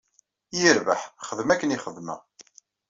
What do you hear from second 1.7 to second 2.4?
i xedmeɣ.